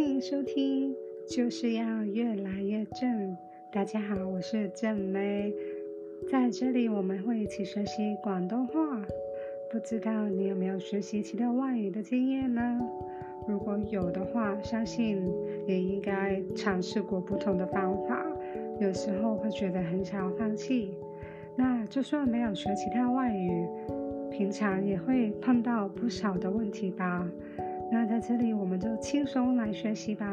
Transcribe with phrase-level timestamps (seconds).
[0.00, 0.96] 欢迎收听，
[1.28, 3.36] 就是要越来越正。
[3.70, 5.52] 大家好，我是正妹，
[6.26, 8.72] 在这里我们会一起学习广东话。
[9.70, 12.80] 不知道你有没有学习其他外语的经验呢？
[13.46, 15.22] 如果有的话，相信
[15.66, 18.24] 也应该尝试过不同的方法。
[18.80, 20.94] 有时候会觉得很想要放弃。
[21.54, 23.68] 那就算没有学其他外语，
[24.30, 27.30] 平常也会碰到不少的问题吧。
[27.92, 30.26] 那在这里我们就轻松来学习吧，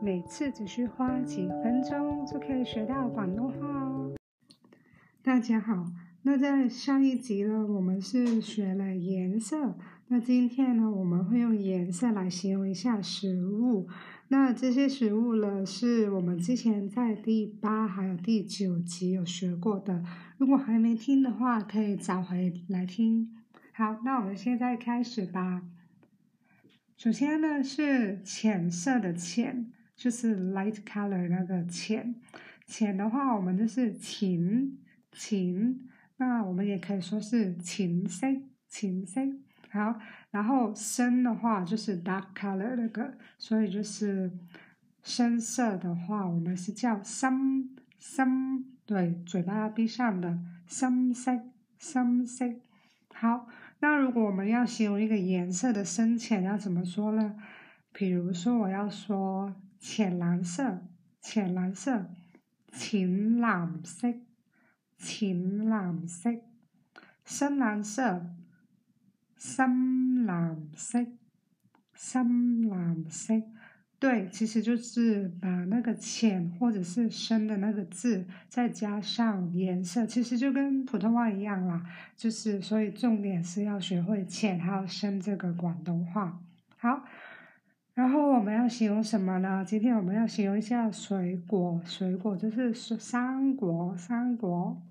[0.00, 4.14] 每次只需花几分钟就可以学到广东话哦。
[5.20, 5.86] 大家好，
[6.22, 13.88] 那在上一集呢，我们是学了颜色，那今天呢，我们会用颜色来形容一下食物。
[14.28, 20.04] 那这些食物呢，是我们之前在第八还有第九集有学过的，
[20.38, 23.34] 如果还没听的话，可以找回来听。
[23.72, 25.62] 好，那我们现在开始吧。
[26.96, 32.14] 首先呢，是浅色的浅，就是 light color 那个浅。
[32.66, 34.78] 浅的话，我们就是浅
[35.12, 35.78] 浅。
[36.16, 38.26] 那我们也可以说是浅色
[38.70, 39.20] 浅色。
[39.68, 44.32] 好，然后深的话就是 dark color 那个，所以就是
[45.02, 48.64] 深色的话，我们是叫深深。
[48.86, 51.38] 对，嘴巴要闭上的深色
[51.78, 52.46] 深色。
[53.12, 53.46] 好。
[53.78, 57.36] 那如果我们要形容一个颜色的深浅，要怎么说呢？
[57.92, 60.86] 比如说，我要说浅蓝色，
[61.20, 62.10] 浅蓝色，
[62.72, 64.14] 浅蓝色，
[64.98, 66.30] 浅蓝色，
[67.24, 68.26] 深蓝色，
[69.36, 71.06] 深蓝色，
[71.94, 73.42] 深蓝色。
[73.98, 81.82] 对，其实就是把那个浅或者是深的那个字，再加上颜色，其实就跟普通话一样啦。
[82.14, 86.38] 就是所以重点是要学会浅还有深这个广东话。
[86.76, 87.04] 好，
[87.94, 89.64] 然后我们要形容什么呢？
[89.66, 92.98] 今天我们要形容一下水果，水果就是水
[93.58, 94.82] 果，水果。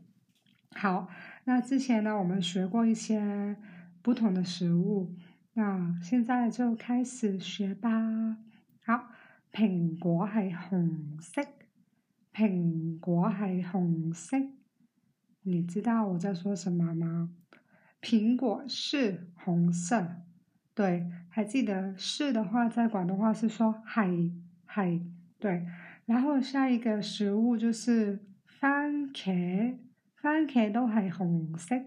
[0.71, 1.07] 好，
[1.43, 3.55] 那之前呢，我们学过一些
[4.01, 5.13] 不同的食物，
[5.53, 8.37] 那现在就开始学吧。
[9.55, 11.41] 苹果系红色，
[12.33, 14.35] 苹果系红色。
[15.43, 17.33] 你知道我在说什么吗？
[18.01, 20.17] 苹果是红色，
[20.73, 24.33] 对，还记得是的话，在广东话是说系
[24.67, 25.65] 系，对。
[26.05, 29.77] 然后下一个食物就是番茄，
[30.17, 31.81] 番茄都系红色，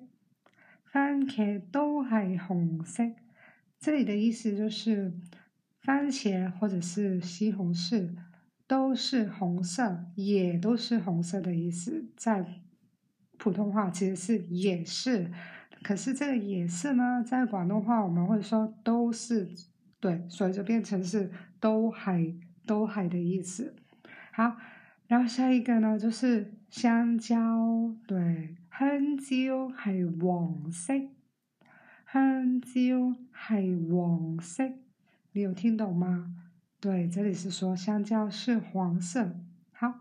[0.91, 3.05] 番茄都系红色。
[3.79, 5.12] 这里的意思就是。
[5.88, 8.15] 番茄或者是西红柿
[8.66, 12.10] 都是红色，也都是红色的意思。
[12.15, 12.44] 在
[13.38, 15.32] 普通话其实是也是，
[15.82, 19.49] 可是这个也是呢，在广东话我们会说都是，
[19.99, 22.34] 对，所以就变成是都还
[22.66, 23.75] 都还的意思。
[24.32, 24.59] 好，
[25.06, 27.34] 然后下一个呢就是香蕉，
[28.06, 30.93] 对，香蕉系黄色，
[32.12, 34.70] 香蕉系黄色。
[35.33, 36.34] 你有听懂吗？
[36.81, 39.37] 对，这里是说香蕉是黄色。
[39.72, 40.00] 好，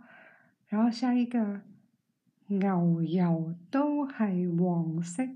[0.67, 1.61] 然后下一个，
[2.47, 5.27] 牛油都系黄色，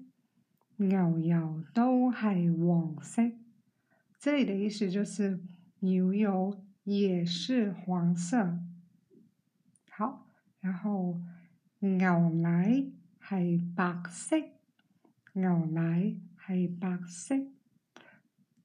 [0.78, 3.32] 牛油都系黄色。
[4.18, 5.44] 这里的意思就是
[5.80, 8.60] 牛油也是黄色。
[9.90, 10.26] 好，
[10.62, 11.20] 然后
[11.80, 12.86] 牛奶
[13.30, 14.38] 系白色，
[15.34, 16.16] 牛奶
[16.48, 17.36] 系白色。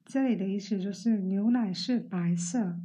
[0.08, 2.78] 这里的意思就是牛奶是白色，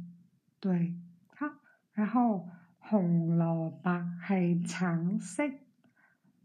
[0.58, 0.92] 对，
[1.36, 1.46] 好，
[1.92, 2.48] 然后
[2.80, 5.44] 红萝卜系橙色，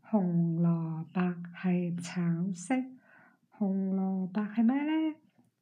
[0.01, 1.19] 红萝卜
[1.63, 2.75] 系橙色，
[3.49, 5.15] 红萝卜系咩咧？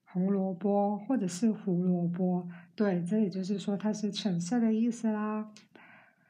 [0.04, 5.50] 红萝卜或者是胡萝卜，对，这里就是说它是橙色的意思啦。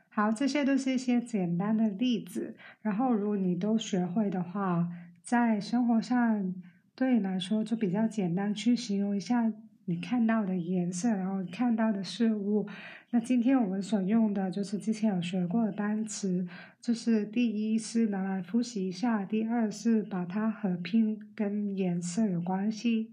[0.10, 4.88] 好，这些都是一些简单的例子，然后如果你都学会的话，
[5.24, 6.54] 在生活上。
[6.96, 9.52] 对你来说就比较简单，去形容一下
[9.84, 12.66] 你看到的颜色，然后看到的事物。
[13.12, 16.48] 那今天我们所用的就是之前有学过的单词，
[16.82, 23.12] 就是第一是拿来复习一下，第二是把它合拼跟颜色有关系。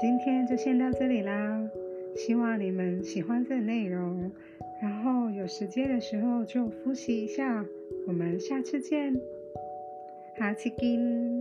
[0.00, 1.68] 今天就先到这里啦，
[2.16, 4.32] 希望你们喜欢这个内容，
[4.80, 7.64] 然后有时间的时候就复习一下。
[8.06, 9.14] 我们下次见，
[10.36, 11.32] 下次见。